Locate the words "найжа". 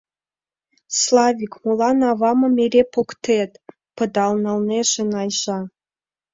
5.11-5.59